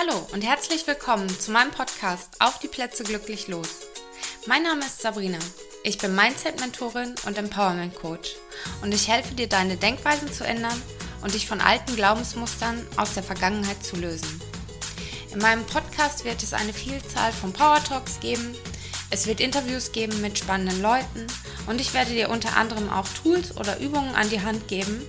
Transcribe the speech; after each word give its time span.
Hallo 0.00 0.28
und 0.32 0.44
herzlich 0.44 0.86
willkommen 0.86 1.28
zu 1.28 1.50
meinem 1.50 1.72
Podcast 1.72 2.36
Auf 2.38 2.60
die 2.60 2.68
Plätze 2.68 3.02
glücklich 3.02 3.48
los. 3.48 3.68
Mein 4.46 4.62
Name 4.62 4.82
ist 4.82 5.02
Sabrina. 5.02 5.40
Ich 5.82 5.98
bin 5.98 6.14
Mindset-Mentorin 6.14 7.16
und 7.26 7.36
Empowerment-Coach 7.36 8.36
und 8.82 8.94
ich 8.94 9.08
helfe 9.08 9.34
dir, 9.34 9.48
deine 9.48 9.76
Denkweisen 9.76 10.32
zu 10.32 10.44
ändern 10.44 10.80
und 11.22 11.34
dich 11.34 11.48
von 11.48 11.60
alten 11.60 11.96
Glaubensmustern 11.96 12.86
aus 12.96 13.14
der 13.14 13.24
Vergangenheit 13.24 13.82
zu 13.84 13.96
lösen. 13.96 14.40
In 15.32 15.40
meinem 15.40 15.66
Podcast 15.66 16.24
wird 16.24 16.44
es 16.44 16.52
eine 16.52 16.72
Vielzahl 16.72 17.32
von 17.32 17.52
Power 17.52 17.82
Talks 17.82 18.20
geben, 18.20 18.54
es 19.10 19.26
wird 19.26 19.40
Interviews 19.40 19.90
geben 19.90 20.20
mit 20.20 20.38
spannenden 20.38 20.80
Leuten 20.80 21.26
und 21.66 21.80
ich 21.80 21.92
werde 21.92 22.12
dir 22.12 22.30
unter 22.30 22.56
anderem 22.56 22.88
auch 22.88 23.08
Tools 23.20 23.56
oder 23.56 23.80
Übungen 23.80 24.14
an 24.14 24.30
die 24.30 24.42
Hand 24.42 24.68
geben, 24.68 25.04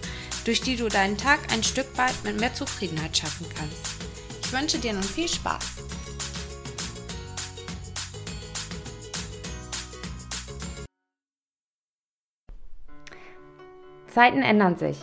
durch 0.45 0.61
die 0.61 0.77
du 0.77 0.89
deinen 0.89 1.17
Tag 1.19 1.53
ein 1.53 1.63
Stück 1.63 1.95
weit 1.95 2.23
mit 2.23 2.39
mehr 2.39 2.55
Zufriedenheit 2.55 3.15
schaffen 3.15 3.45
kannst. 3.55 4.08
Ich 4.51 4.59
wünsche 4.59 4.79
dir 4.79 4.93
nun 4.93 5.03
viel 5.03 5.27
Spaß. 5.27 5.83
Zeiten 14.07 14.41
ändern 14.41 14.75
sich. 14.75 14.97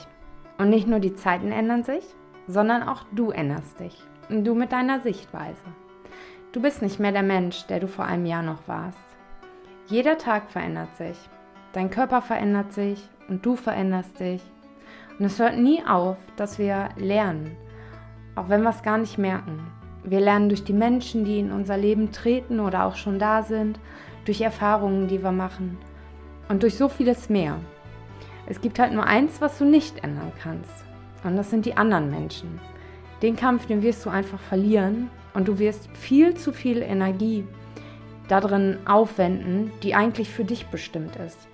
Und 0.59 0.71
nicht 0.71 0.89
nur 0.89 0.99
die 0.99 1.15
Zeiten 1.15 1.53
ändern 1.53 1.85
sich, 1.85 2.03
sondern 2.49 2.83
auch 2.83 3.05
du 3.13 3.31
änderst 3.31 3.79
dich. 3.79 3.97
Und 4.29 4.43
du 4.43 4.57
mit 4.57 4.73
deiner 4.73 4.99
Sichtweise. 4.99 5.63
Du 6.51 6.61
bist 6.61 6.83
nicht 6.83 6.99
mehr 6.99 7.13
der 7.13 7.23
Mensch, 7.23 7.69
der 7.69 7.79
du 7.79 7.87
vor 7.87 8.05
einem 8.05 8.27
Jahr 8.27 8.43
noch 8.43 8.67
warst. 8.67 8.99
Jeder 9.87 10.19
Tag 10.19 10.51
verändert 10.51 10.97
sich. 10.97 11.17
Dein 11.73 11.91
Körper 11.91 12.21
verändert 12.21 12.73
sich 12.73 13.09
und 13.29 13.47
du 13.47 13.55
veränderst 13.55 14.19
dich. 14.19 14.43
Und 15.21 15.27
es 15.27 15.39
hört 15.39 15.57
nie 15.57 15.85
auf, 15.87 16.17
dass 16.35 16.59
wir 16.59 16.89
lernen 16.97 17.57
auch 18.37 18.49
wenn 18.49 18.63
wir 18.63 18.71
es 18.71 18.83
gar 18.83 18.99
nicht 18.99 19.19
merken. 19.19 19.59
Wir 20.05 20.21
lernen 20.21 20.49
durch 20.49 20.63
die 20.63 20.73
Menschen, 20.73 21.25
die 21.25 21.41
in 21.41 21.51
unser 21.51 21.77
Leben 21.77 22.13
treten 22.13 22.61
oder 22.61 22.85
auch 22.85 22.95
schon 22.95 23.19
da 23.19 23.43
sind, 23.43 23.81
durch 24.25 24.41
Erfahrungen, 24.41 25.09
die 25.09 25.23
wir 25.23 25.33
machen 25.33 25.79
und 26.49 26.63
durch 26.63 26.77
so 26.77 26.89
vieles 26.89 27.29
mehr. 27.29 27.59
Es 28.47 28.61
gibt 28.61 28.79
halt 28.79 28.93
nur 28.93 29.05
eins, 29.05 29.41
was 29.41 29.59
du 29.59 29.65
nicht 29.65 30.05
ändern 30.05 30.31
kannst. 30.41 30.85
Und 31.25 31.37
das 31.37 31.51
sind 31.51 31.67
die 31.67 31.77
anderen 31.77 32.11
Menschen. 32.11 32.61
Den 33.23 33.35
Kampf, 33.35 33.67
den 33.67 33.83
wirst 33.83 34.05
du 34.07 34.11
einfach 34.11 34.39
verlieren 34.39 35.11
und 35.35 35.49
du 35.49 35.59
wirst 35.59 35.89
viel 35.97 36.35
zu 36.35 36.53
viel 36.53 36.83
Energie 36.83 37.45
darin 38.29 38.79
aufwenden, 38.87 39.73
die 39.83 39.95
eigentlich 39.95 40.31
für 40.31 40.45
dich 40.45 40.67
bestimmt 40.67 41.17
ist. 41.17 41.49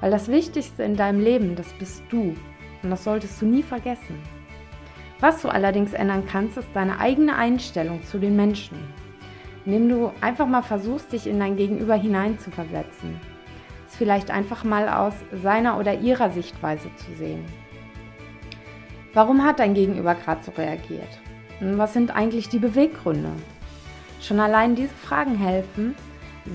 Weil 0.00 0.10
das 0.10 0.28
Wichtigste 0.28 0.82
in 0.82 0.96
deinem 0.96 1.20
Leben, 1.20 1.56
das 1.56 1.72
bist 1.74 2.02
du. 2.10 2.34
Und 2.82 2.90
das 2.90 3.04
solltest 3.04 3.40
du 3.40 3.46
nie 3.46 3.62
vergessen. 3.62 4.18
Was 5.20 5.42
du 5.42 5.48
allerdings 5.48 5.92
ändern 5.92 6.24
kannst, 6.26 6.56
ist 6.56 6.68
deine 6.72 6.98
eigene 6.98 7.36
Einstellung 7.36 8.02
zu 8.04 8.18
den 8.18 8.36
Menschen, 8.36 8.78
indem 9.66 9.88
du 9.88 10.12
einfach 10.22 10.46
mal 10.46 10.62
versuchst, 10.62 11.12
dich 11.12 11.26
in 11.26 11.38
dein 11.38 11.56
Gegenüber 11.56 11.94
hineinzuversetzen. 11.94 13.20
Es 13.86 13.96
vielleicht 13.96 14.30
einfach 14.30 14.64
mal 14.64 14.88
aus 14.88 15.12
seiner 15.42 15.78
oder 15.78 15.98
ihrer 15.98 16.30
Sichtweise 16.30 16.88
zu 16.96 17.14
sehen. 17.16 17.44
Warum 19.12 19.44
hat 19.44 19.58
dein 19.58 19.74
Gegenüber 19.74 20.14
gerade 20.14 20.42
so 20.42 20.52
reagiert? 20.52 21.20
Und 21.60 21.76
was 21.76 21.92
sind 21.92 22.16
eigentlich 22.16 22.48
die 22.48 22.58
Beweggründe? 22.58 23.32
Schon 24.22 24.40
allein 24.40 24.74
diese 24.74 24.94
Fragen 24.94 25.36
helfen, 25.36 25.96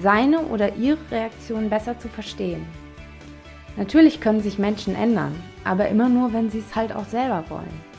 seine 0.02 0.40
oder 0.40 0.76
ihre 0.76 0.98
Reaktion 1.12 1.70
besser 1.70 2.00
zu 2.00 2.08
verstehen. 2.08 2.66
Natürlich 3.78 4.22
können 4.22 4.42
sich 4.42 4.58
Menschen 4.58 4.96
ändern, 4.96 5.36
aber 5.64 5.90
immer 5.90 6.10
nur, 6.10 6.34
wenn 6.34 6.50
sie 6.50 6.60
es 6.60 6.76
halt 6.76 6.96
auch 6.96 7.06
selber 7.06 7.44
wollen. 7.50 7.95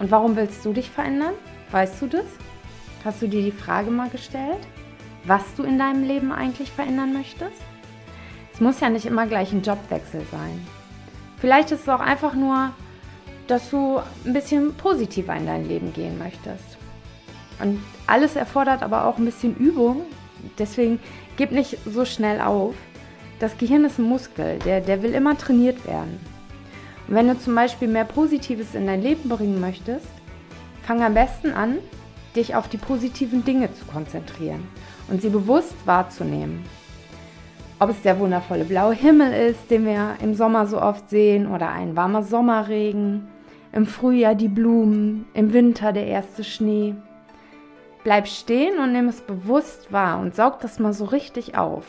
Und 0.00 0.10
warum 0.10 0.34
willst 0.34 0.64
du 0.64 0.72
dich 0.72 0.90
verändern? 0.90 1.34
Weißt 1.70 2.00
du 2.00 2.08
das? 2.08 2.24
Hast 3.04 3.22
du 3.22 3.28
dir 3.28 3.42
die 3.42 3.52
Frage 3.52 3.90
mal 3.90 4.08
gestellt, 4.08 4.66
was 5.24 5.54
du 5.54 5.62
in 5.62 5.78
deinem 5.78 6.02
Leben 6.02 6.32
eigentlich 6.32 6.72
verändern 6.72 7.12
möchtest? 7.12 7.62
Es 8.52 8.60
muss 8.60 8.80
ja 8.80 8.88
nicht 8.88 9.06
immer 9.06 9.26
gleich 9.26 9.52
ein 9.52 9.62
Jobwechsel 9.62 10.22
sein. 10.32 10.66
Vielleicht 11.38 11.70
ist 11.70 11.82
es 11.82 11.88
auch 11.88 12.00
einfach 12.00 12.34
nur, 12.34 12.72
dass 13.46 13.70
du 13.70 14.00
ein 14.24 14.32
bisschen 14.32 14.74
positiver 14.74 15.36
in 15.36 15.46
dein 15.46 15.68
Leben 15.68 15.92
gehen 15.92 16.18
möchtest. 16.18 16.78
Und 17.60 17.80
alles 18.06 18.36
erfordert 18.36 18.82
aber 18.82 19.04
auch 19.04 19.18
ein 19.18 19.24
bisschen 19.26 19.54
Übung. 19.56 20.02
Deswegen 20.58 20.98
gib 21.36 21.52
nicht 21.52 21.76
so 21.84 22.06
schnell 22.06 22.40
auf. 22.40 22.74
Das 23.38 23.58
Gehirn 23.58 23.84
ist 23.84 23.98
ein 23.98 24.04
Muskel, 24.04 24.58
der, 24.60 24.80
der 24.80 25.02
will 25.02 25.14
immer 25.14 25.36
trainiert 25.36 25.86
werden. 25.86 26.20
Wenn 27.10 27.26
du 27.26 27.36
zum 27.36 27.56
Beispiel 27.56 27.88
mehr 27.88 28.04
Positives 28.04 28.76
in 28.76 28.86
dein 28.86 29.02
Leben 29.02 29.28
bringen 29.28 29.60
möchtest, 29.60 30.06
fang 30.82 31.02
am 31.02 31.14
besten 31.14 31.50
an, 31.50 31.78
dich 32.36 32.54
auf 32.54 32.68
die 32.68 32.76
positiven 32.76 33.44
Dinge 33.44 33.74
zu 33.74 33.84
konzentrieren 33.84 34.62
und 35.08 35.20
sie 35.20 35.28
bewusst 35.28 35.74
wahrzunehmen. 35.86 36.64
Ob 37.80 37.90
es 37.90 38.00
der 38.02 38.20
wundervolle 38.20 38.64
blaue 38.64 38.94
Himmel 38.94 39.32
ist, 39.32 39.72
den 39.72 39.86
wir 39.86 40.18
im 40.22 40.34
Sommer 40.34 40.68
so 40.68 40.80
oft 40.80 41.10
sehen, 41.10 41.48
oder 41.48 41.70
ein 41.70 41.96
warmer 41.96 42.22
Sommerregen, 42.22 43.26
im 43.72 43.86
Frühjahr 43.86 44.36
die 44.36 44.46
Blumen, 44.46 45.26
im 45.34 45.52
Winter 45.52 45.92
der 45.92 46.06
erste 46.06 46.44
Schnee. 46.44 46.94
Bleib 48.04 48.28
stehen 48.28 48.78
und 48.78 48.92
nimm 48.92 49.08
es 49.08 49.20
bewusst 49.20 49.92
wahr 49.92 50.20
und 50.20 50.36
saug 50.36 50.60
das 50.60 50.78
mal 50.78 50.92
so 50.92 51.06
richtig 51.06 51.58
auf. 51.58 51.86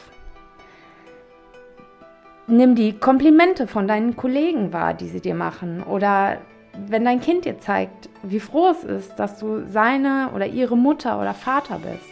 Nimm 2.52 2.76
die 2.76 2.92
Komplimente 2.92 3.66
von 3.66 3.88
deinen 3.88 4.18
Kollegen 4.18 4.74
wahr, 4.74 4.94
die 4.94 5.08
sie 5.08 5.22
dir 5.22 5.36
machen. 5.36 5.84
Oder 5.84 6.40
wenn 6.86 7.06
dein 7.06 7.22
Kind 7.22 7.46
dir 7.46 7.60
zeigt, 7.60 8.10
wie 8.24 8.42
froh 8.42 8.68
es 8.68 8.84
ist, 8.84 9.16
dass 9.16 9.40
du 9.40 9.66
seine 9.68 10.32
oder 10.36 10.48
ihre 10.48 10.76
Mutter 10.76 11.18
oder 11.22 11.34
Vater 11.34 11.80
bist. 11.80 12.12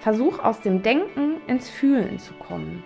Versuch 0.00 0.40
aus 0.40 0.62
dem 0.62 0.82
Denken 0.82 1.36
ins 1.46 1.70
Fühlen 1.70 2.18
zu 2.18 2.34
kommen, 2.34 2.82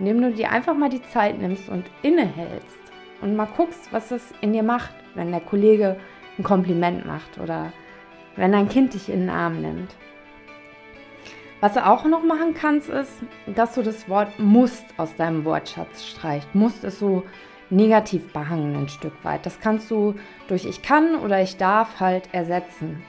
indem 0.00 0.20
du 0.20 0.32
dir 0.32 0.50
einfach 0.50 0.74
mal 0.74 0.90
die 0.90 1.02
Zeit 1.04 1.38
nimmst 1.38 1.68
und 1.68 1.84
innehältst 2.02 2.82
und 3.20 3.36
mal 3.36 3.46
guckst, 3.56 3.92
was 3.92 4.10
es 4.10 4.34
in 4.40 4.52
dir 4.52 4.64
macht, 4.64 4.96
wenn 5.14 5.30
der 5.30 5.42
Kollege 5.42 5.96
ein 6.36 6.42
Kompliment 6.42 7.06
macht 7.06 7.38
oder 7.38 7.72
wenn 8.34 8.50
dein 8.50 8.68
Kind 8.68 8.94
dich 8.94 9.08
in 9.08 9.20
den 9.20 9.30
Arm 9.30 9.60
nimmt. 9.60 9.94
Was 11.64 11.72
du 11.72 11.86
auch 11.86 12.04
noch 12.04 12.22
machen 12.22 12.52
kannst, 12.52 12.90
ist, 12.90 13.22
dass 13.46 13.74
du 13.74 13.80
das 13.80 14.06
Wort 14.06 14.38
musst 14.38 14.84
aus 14.98 15.16
deinem 15.16 15.46
Wortschatz 15.46 16.04
streichst. 16.04 16.54
Musst 16.54 16.84
ist 16.84 16.98
so 16.98 17.22
negativ 17.70 18.34
behangen 18.34 18.76
ein 18.76 18.90
Stück 18.90 19.14
weit. 19.22 19.46
Das 19.46 19.60
kannst 19.60 19.90
du 19.90 20.14
durch 20.46 20.66
ich 20.66 20.82
kann 20.82 21.14
oder 21.14 21.40
ich 21.40 21.56
darf 21.56 22.00
halt 22.00 22.28
ersetzen. 22.32 23.02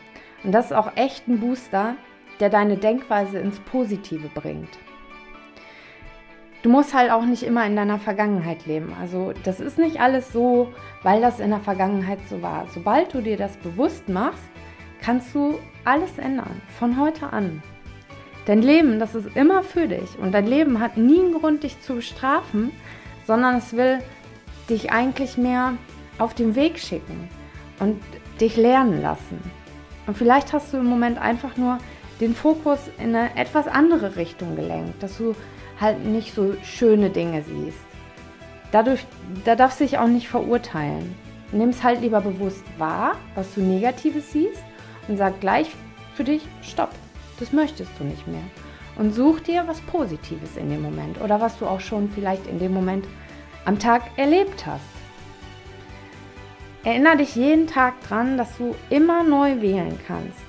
Und 0.45 0.53
das 0.53 0.67
ist 0.67 0.71
auch 0.71 0.95
echt 0.95 1.27
ein 1.27 1.41
Booster, 1.41 1.95
der 2.39 2.49
deine 2.49 2.77
Denkweise 2.77 3.39
ins 3.39 3.59
Positive 3.59 4.29
bringt. 4.33 4.79
Du 6.61 6.69
musst 6.69 6.93
halt 6.93 7.11
auch 7.11 7.25
nicht 7.25 7.43
immer 7.43 7.65
in 7.65 7.75
deiner 7.75 7.99
Vergangenheit 7.99 8.65
leben. 8.65 8.95
Also 9.01 9.33
das 9.43 9.59
ist 9.59 9.77
nicht 9.77 9.99
alles 9.99 10.31
so, 10.31 10.71
weil 11.03 11.19
das 11.19 11.41
in 11.41 11.49
der 11.49 11.59
Vergangenheit 11.59 12.19
so 12.29 12.41
war. 12.41 12.67
Sobald 12.73 13.13
du 13.13 13.19
dir 13.19 13.35
das 13.35 13.57
bewusst 13.57 14.07
machst, 14.07 14.49
kannst 15.01 15.35
du 15.35 15.59
alles 15.83 16.17
ändern, 16.17 16.61
von 16.79 16.97
heute 16.97 17.33
an. 17.33 17.61
Dein 18.45 18.61
Leben, 18.61 18.99
das 18.99 19.15
ist 19.15 19.35
immer 19.35 19.63
für 19.63 19.87
dich. 19.87 20.17
Und 20.19 20.31
dein 20.31 20.45
Leben 20.45 20.79
hat 20.79 20.97
nie 20.97 21.19
einen 21.19 21.33
Grund, 21.33 21.63
dich 21.63 21.81
zu 21.81 21.95
bestrafen, 21.95 22.71
sondern 23.25 23.55
es 23.55 23.75
will 23.75 23.99
dich 24.69 24.91
eigentlich 24.91 25.37
mehr 25.37 25.73
auf 26.19 26.33
den 26.33 26.55
Weg 26.55 26.79
schicken 26.79 27.29
und 27.79 27.99
dich 28.39 28.55
lernen 28.55 29.01
lassen. 29.01 29.39
Und 30.07 30.17
vielleicht 30.17 30.53
hast 30.53 30.73
du 30.73 30.77
im 30.77 30.85
Moment 30.85 31.19
einfach 31.19 31.57
nur 31.57 31.79
den 32.21 32.35
Fokus 32.35 32.79
in 32.99 33.15
eine 33.15 33.35
etwas 33.35 33.67
andere 33.67 34.15
Richtung 34.15 34.55
gelenkt, 34.55 35.01
dass 35.01 35.17
du 35.17 35.35
halt 35.79 36.05
nicht 36.05 36.33
so 36.33 36.55
schöne 36.63 37.09
Dinge 37.09 37.41
siehst. 37.41 37.79
Dadurch, 38.71 39.05
da 39.43 39.55
darfst 39.55 39.79
du 39.79 39.85
dich 39.85 39.97
auch 39.97 40.07
nicht 40.07 40.29
verurteilen. 40.29 41.15
Nimm 41.51 41.69
es 41.69 41.83
halt 41.83 42.01
lieber 42.01 42.21
bewusst 42.21 42.63
wahr, 42.77 43.15
was 43.35 43.53
du 43.55 43.61
Negatives 43.61 44.31
siehst 44.31 44.63
und 45.07 45.17
sag 45.17 45.39
gleich 45.39 45.69
für 46.15 46.23
dich, 46.23 46.47
stopp. 46.61 46.91
Das 47.39 47.51
möchtest 47.51 47.91
du 47.99 48.03
nicht 48.03 48.27
mehr. 48.27 48.43
Und 48.97 49.13
such 49.13 49.41
dir 49.41 49.63
was 49.67 49.81
Positives 49.81 50.55
in 50.55 50.69
dem 50.69 50.81
Moment 50.81 51.19
oder 51.21 51.41
was 51.41 51.57
du 51.59 51.65
auch 51.65 51.81
schon 51.81 52.09
vielleicht 52.09 52.47
in 52.47 52.59
dem 52.59 52.73
Moment 52.73 53.05
am 53.65 53.77
Tag 53.79 54.03
erlebt 54.15 54.65
hast. 54.65 54.85
Erinnere 56.83 57.17
dich 57.17 57.35
jeden 57.35 57.67
Tag 57.67 58.01
dran, 58.07 58.37
dass 58.37 58.57
du 58.57 58.75
immer 58.89 59.23
neu 59.23 59.59
wählen 59.61 59.99
kannst. 60.07 60.39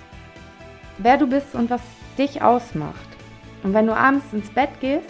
Wer 0.98 1.16
du 1.16 1.26
bist 1.26 1.54
und 1.54 1.70
was 1.70 1.80
dich 2.18 2.42
ausmacht. 2.42 3.08
Und 3.62 3.74
wenn 3.74 3.86
du 3.86 3.96
abends 3.96 4.26
ins 4.32 4.50
Bett 4.50 4.70
gehst, 4.80 5.08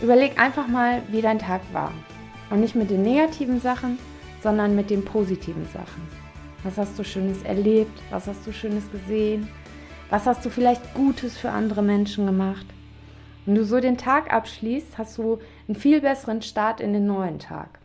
überleg 0.00 0.38
einfach 0.40 0.68
mal, 0.68 1.02
wie 1.08 1.20
dein 1.20 1.38
Tag 1.38 1.60
war. 1.72 1.92
Und 2.50 2.60
nicht 2.60 2.76
mit 2.76 2.90
den 2.90 3.02
negativen 3.02 3.60
Sachen, 3.60 3.98
sondern 4.42 4.76
mit 4.76 4.90
den 4.90 5.04
positiven 5.04 5.66
Sachen. 5.72 6.08
Was 6.62 6.78
hast 6.78 6.98
du 6.98 7.04
Schönes 7.04 7.42
erlebt? 7.42 8.00
Was 8.10 8.26
hast 8.26 8.46
du 8.46 8.52
Schönes 8.52 8.90
gesehen? 8.90 9.48
Was 10.10 10.26
hast 10.26 10.44
du 10.44 10.50
vielleicht 10.50 10.94
Gutes 10.94 11.36
für 11.36 11.50
andere 11.50 11.82
Menschen 11.82 12.26
gemacht? 12.26 12.66
Wenn 13.46 13.54
du 13.54 13.64
so 13.64 13.80
den 13.80 13.98
Tag 13.98 14.32
abschließt, 14.32 14.98
hast 14.98 15.18
du 15.18 15.38
einen 15.66 15.76
viel 15.76 16.00
besseren 16.00 16.42
Start 16.42 16.80
in 16.80 16.92
den 16.92 17.06
neuen 17.06 17.38
Tag. 17.38 17.78